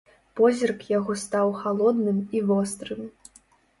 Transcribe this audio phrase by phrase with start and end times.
[0.39, 3.01] Позірк яго стаў халодным і вострым.